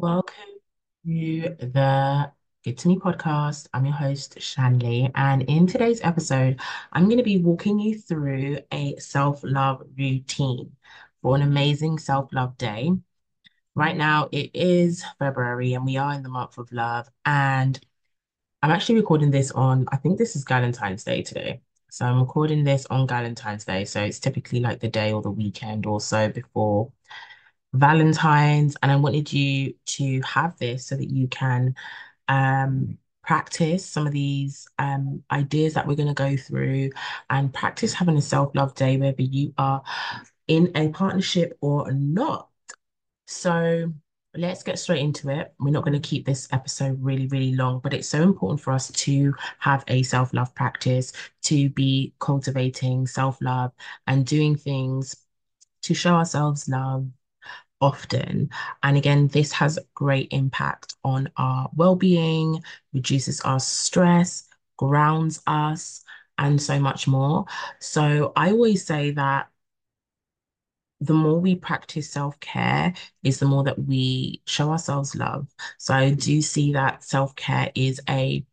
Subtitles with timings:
[0.00, 0.44] Welcome
[1.06, 2.30] to the
[2.62, 3.66] Good to Me podcast.
[3.74, 6.60] I'm your host, Shanley, and in today's episode,
[6.92, 10.76] I'm going to be walking you through a self-love routine
[11.20, 12.92] for an amazing self-love day.
[13.74, 17.10] Right now, it is February, and we are in the month of love.
[17.24, 17.80] And
[18.62, 21.60] I'm actually recording this on, I think this is Valentine's Day today.
[21.90, 23.84] So I'm recording this on Valentine's Day.
[23.84, 26.92] So it's typically like the day or the weekend or so before
[27.72, 31.74] Valentine's, and I wanted you to have this so that you can
[32.26, 36.90] um, practice some of these um, ideas that we're going to go through
[37.28, 39.82] and practice having a self-love day, whether you are
[40.46, 42.48] in a partnership or not.
[43.26, 43.92] So
[44.34, 45.52] let's get straight into it.
[45.60, 48.72] We're not going to keep this episode really, really long, but it's so important for
[48.72, 51.12] us to have a self-love practice,
[51.42, 53.72] to be cultivating self-love
[54.06, 55.16] and doing things
[55.82, 57.08] to show ourselves love
[57.80, 58.50] often.
[58.82, 66.04] And again, this has great impact on our well-being, reduces our stress, grounds us,
[66.38, 67.46] and so much more.
[67.80, 69.48] So I always say that
[71.00, 75.46] the more we practice self-care is the more that we show ourselves love.
[75.78, 78.44] So I do see that self-care is a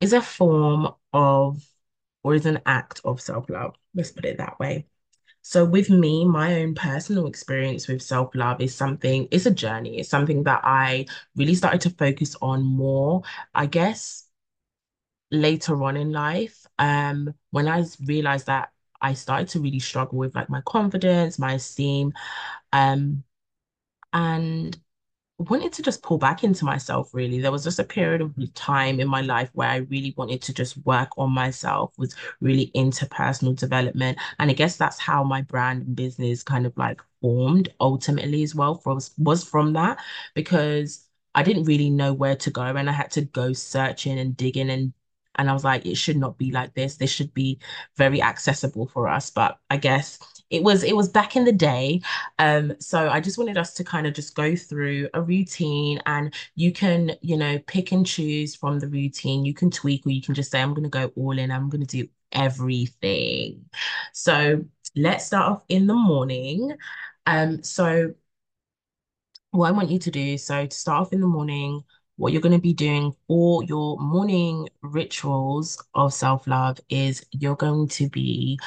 [0.00, 1.64] is a form of
[2.22, 3.74] or is an act of self-love.
[3.94, 4.86] Let's put it that way.
[5.42, 9.98] So with me, my own personal experience with self-love is something, it's a journey.
[9.98, 13.22] It's something that I really started to focus on more,
[13.54, 14.28] I guess,
[15.30, 16.66] later on in life.
[16.78, 21.54] Um, when I realized that I started to really struggle with like my confidence, my
[21.54, 22.12] esteem,
[22.72, 23.24] um,
[24.12, 24.78] and
[25.40, 27.40] wanted to just pull back into myself, really.
[27.40, 28.50] There was just a period of mm.
[28.54, 32.70] time in my life where I really wanted to just work on myself, was really
[32.74, 34.18] into personal development.
[34.38, 38.54] And I guess that's how my brand and business kind of like formed ultimately as
[38.54, 39.98] well from was from that
[40.34, 44.36] because I didn't really know where to go and I had to go searching and
[44.36, 44.92] digging and
[45.40, 46.96] and I was like, it should not be like this.
[46.96, 47.58] This should be
[47.96, 49.30] very accessible for us.
[49.30, 50.18] But I guess
[50.50, 52.00] it was it was back in the day
[52.38, 56.34] um, so I just wanted us to kind of just go through a routine and
[56.54, 59.44] you can, you know, pick and choose from the routine.
[59.44, 61.50] You can tweak or you can just say, I'm going to go all in.
[61.50, 63.64] I'm going to do everything.
[64.12, 64.64] So
[64.96, 66.76] let's start off in the morning.
[67.26, 68.14] Um, so
[69.52, 71.82] what I want you to do, so to start off in the morning,
[72.20, 77.88] what you're going to be doing for your morning rituals of self-love is you're going
[77.88, 78.58] to be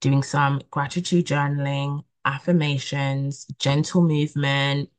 [0.00, 4.90] doing some gratitude journaling, affirmations, gentle movement,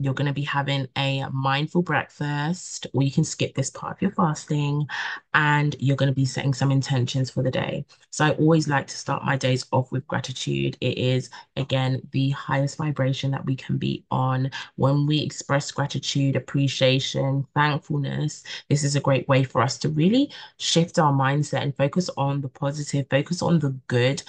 [0.00, 4.02] you're going to be having a mindful breakfast, or you can skip this part of
[4.02, 4.86] your fasting,
[5.34, 7.84] and you're going to be setting some intentions for the day.
[8.10, 10.76] So I always like to start my days off with gratitude.
[10.80, 14.50] It is, again, the highest vibration that we can be on.
[14.74, 20.32] When we express gratitude, appreciation, thankfulness, this is a great way for us to really
[20.58, 24.22] shift our mindset and focus on the positive, focus on the good,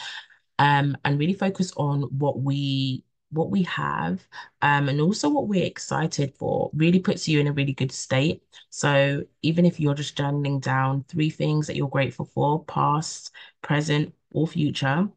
[0.60, 4.26] um, and really focus on what we what we have
[4.62, 8.44] um, and also what we're excited for really puts you in a really good state.
[8.70, 13.32] So even if you're just journaling down three things that you're grateful for, past,
[13.62, 15.10] present, or future,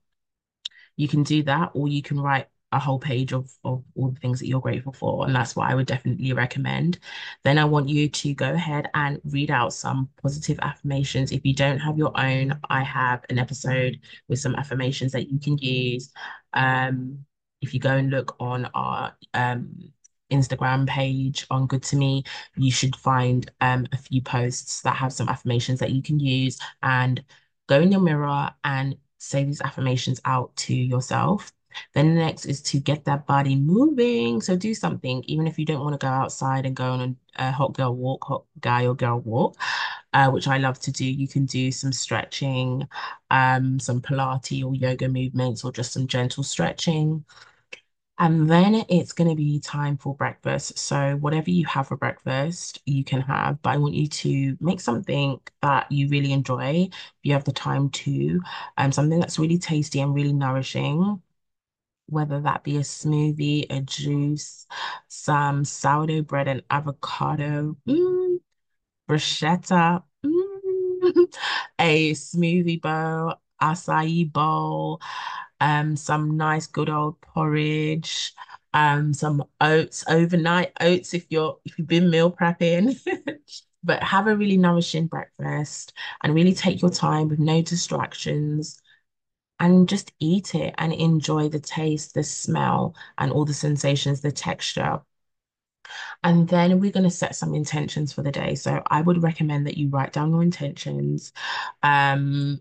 [0.97, 4.21] you can do that, or you can write a whole page of, of all the
[4.21, 5.25] things that you're grateful for.
[5.27, 6.99] And that's what I would definitely recommend.
[7.43, 11.33] Then I want you to go ahead and read out some positive affirmations.
[11.33, 15.39] If you don't have your own, I have an episode with some affirmations that you
[15.39, 16.13] can use.
[16.53, 17.25] Um,
[17.61, 19.93] if you go and look on our um,
[20.31, 22.25] Instagram page on Good to Me,
[22.57, 26.59] you should find um, a few posts that have some affirmations that you can use
[26.83, 27.23] and
[27.69, 31.53] go in your mirror and say these affirmations out to yourself.
[31.95, 34.41] Then the next is to get that body moving.
[34.41, 37.53] So do something, even if you don't want to go outside and go on a
[37.53, 39.57] hot girl walk, hot guy or girl walk,
[40.15, 41.05] uh, which I love to do.
[41.05, 42.89] You can do some stretching,
[43.31, 47.25] um, some Pilates or yoga movements, or just some gentle stretching.
[48.21, 50.77] And then it's going to be time for breakfast.
[50.78, 54.81] So, whatever you have for breakfast, you can have, but I want you to make
[54.81, 56.89] something that you really enjoy.
[56.91, 58.41] If you have the time to,
[58.77, 61.22] um, something that's really tasty and really nourishing,
[62.07, 64.66] whether that be a smoothie, a juice,
[65.09, 68.28] some sourdough bread and avocado, mm,
[69.09, 71.34] bruschetta, mm,
[71.78, 75.01] a smoothie bowl, acai bowl
[75.60, 78.33] um, some nice good old porridge,
[78.75, 82.99] um, some oats, overnight oats if you're if you've been meal prepping.
[83.84, 88.83] But have a really nourishing breakfast and really take your time with no distractions
[89.61, 94.33] and just eat it and enjoy the taste, the smell, and all the sensations, the
[94.33, 95.01] texture.
[96.22, 98.54] And then we're going to set some intentions for the day.
[98.54, 101.33] So I would recommend that you write down your intentions.
[101.83, 102.60] Um,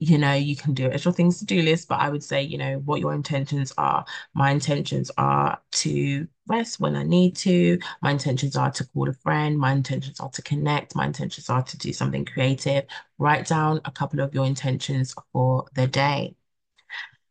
[0.00, 2.22] you know, you can do it as your things to do list, but I would
[2.22, 4.04] say, you know, what your intentions are.
[4.32, 7.78] My intentions are to rest when I need to.
[8.00, 9.58] My intentions are to call a friend.
[9.58, 10.94] My intentions are to connect.
[10.94, 12.84] My intentions are to do something creative.
[13.18, 16.36] Write down a couple of your intentions for the day.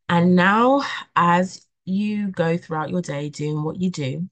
[0.10, 0.84] And now,
[1.16, 4.30] as you go throughout your day doing what you do,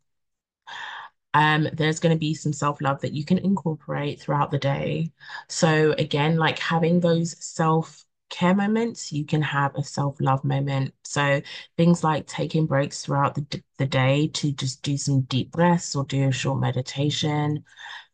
[1.35, 5.11] um, there's going to be some self-love that you can incorporate throughout the day.
[5.49, 10.93] So again, like having those self-care moments, you can have a self-love moment.
[11.03, 11.41] So
[11.75, 16.05] things like taking breaks throughout the, the day to just do some deep breaths or
[16.05, 17.65] do a short meditation,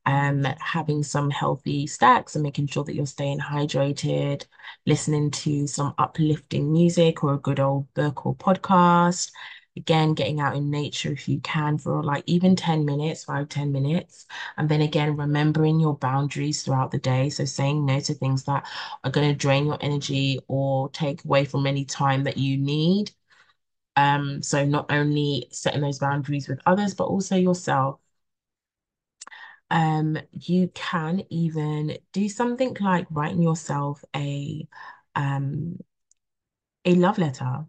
[0.08, 4.48] um, having some healthy snacks and making sure that you're staying hydrated,
[4.88, 9.30] listening to some uplifting music or a good old book or podcast.
[9.78, 13.72] Again, getting out in nature if you can for like even 10 minutes, five ten
[13.72, 14.28] minutes.
[14.58, 17.30] And then again, remembering your boundaries throughout the day.
[17.30, 18.68] So saying no to things that
[19.04, 23.12] are going to drain your energy or take away from any time that you need.
[23.98, 28.00] Um, so not only setting those boundaries with others, but also yourself.
[29.70, 34.68] Um, you can even do something like writing yourself a
[35.16, 35.78] um
[36.86, 37.66] a love letter.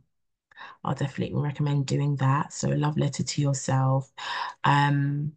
[0.84, 2.52] I'll definitely recommend doing that.
[2.52, 4.12] So a love letter to yourself.
[4.64, 5.32] Um,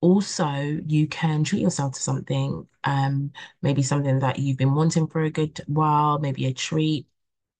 [0.00, 0.46] also
[0.86, 3.32] you can treat yourself to something, um,
[3.62, 7.06] maybe something that you've been wanting for a good while, maybe a treat,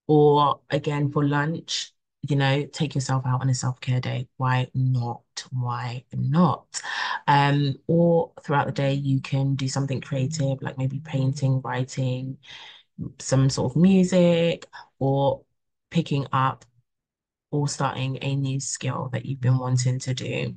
[0.07, 1.93] or again for lunch,
[2.29, 4.29] you know, take yourself out on a self-care day.
[4.37, 5.23] Why not?
[5.53, 6.83] Why not?
[7.27, 12.39] Um, or throughout the day, you can do something creative, like maybe painting, writing,
[13.19, 14.67] some sort of music,
[14.99, 15.43] or
[15.91, 16.65] picking up
[17.51, 20.55] or starting a new skill that you've been wanting to do.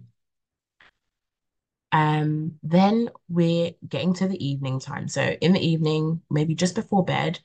[1.92, 5.08] Um, then we're getting to the evening time.
[5.08, 7.40] So in the evening, maybe just before bed,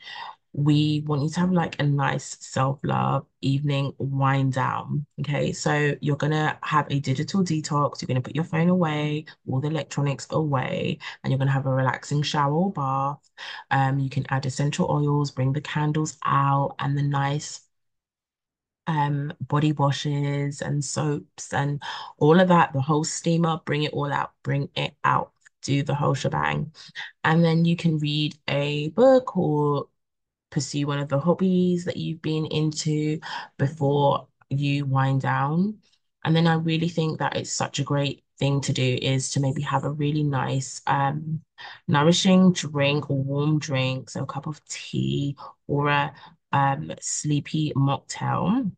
[0.54, 5.06] we want you to have like a nice self-love evening wind down.
[5.20, 8.00] Okay, so you're gonna have a digital detox.
[8.02, 11.70] You're gonna put your phone away, all the electronics away, and you're gonna have a
[11.70, 13.30] relaxing shower or bath.
[13.70, 17.60] Um, you can add essential oils, bring the candles out, and the nice
[18.88, 21.82] um body washes and soaps and
[22.18, 25.32] all of that, the whole steamer, bring it all out, bring it out,
[25.62, 26.72] do the whole shebang.
[27.24, 29.88] And then you can read a book or
[30.50, 33.20] pursue one of the hobbies that you've been into
[33.58, 35.78] before you wind down.
[36.24, 39.40] And then I really think that it's such a great thing to do is to
[39.40, 41.42] maybe have a really nice, um,
[41.86, 45.36] nourishing drink or warm drink, so a cup of tea
[45.66, 46.14] or a
[46.52, 48.70] um, sleepy mocktail,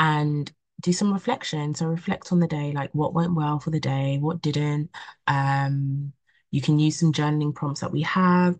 [0.00, 0.50] and
[0.80, 1.74] do some reflection.
[1.74, 4.90] So reflect on the day, like what went well for the day, what didn't.
[5.28, 6.12] Um,
[6.50, 8.58] you can use some journaling prompts that we have.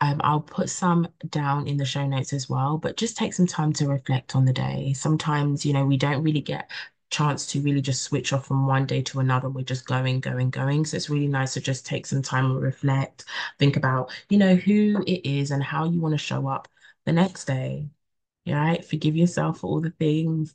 [0.00, 3.46] Um, I'll put some down in the show notes as well, but just take some
[3.46, 4.92] time to reflect on the day.
[4.94, 6.70] Sometimes, you know, we don't really get
[7.10, 9.48] chance to really just switch off from one day to another.
[9.48, 10.84] We're just going, going, going.
[10.84, 13.24] So it's really nice to just take some time and reflect,
[13.58, 16.68] think about, you know, who it is and how you want to show up
[17.06, 17.88] the next day.
[18.46, 18.84] Right?
[18.84, 20.54] Forgive yourself for all the things,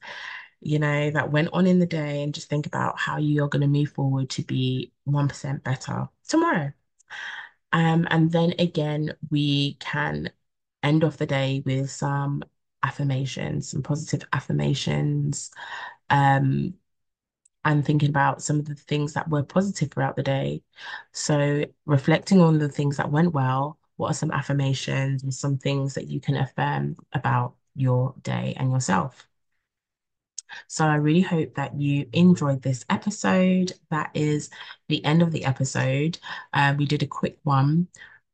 [0.61, 3.61] you know, that went on in the day and just think about how you're going
[3.61, 6.71] to move forward to be 1% better tomorrow.
[7.73, 10.31] Um, and then again, we can
[10.83, 12.43] end off the day with some
[12.83, 15.51] affirmations, some positive affirmations,
[16.09, 16.73] um,
[17.63, 20.63] and thinking about some of the things that were positive throughout the day.
[21.11, 25.93] So reflecting on the things that went well, what are some affirmations and some things
[25.93, 29.27] that you can affirm about your day and yourself?
[30.67, 33.73] So I really hope that you enjoyed this episode.
[33.89, 34.49] That is
[34.89, 36.19] the end of the episode.
[36.53, 37.87] Uh, we did a quick one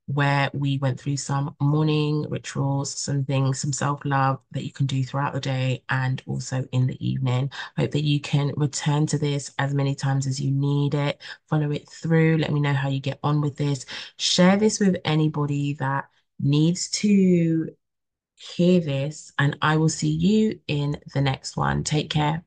[0.07, 5.03] where we went through some morning rituals, some things, some self-love that you can do
[5.03, 7.51] throughout the day and also in the evening.
[7.77, 11.21] Hope that you can return to this as many times as you need it.
[11.49, 12.37] Follow it through.
[12.37, 13.85] Let me know how you get on with this.
[14.17, 16.05] Share this with anybody that
[16.39, 17.69] needs to
[18.37, 21.83] hear this, and I will see you in the next one.
[21.83, 22.46] Take care.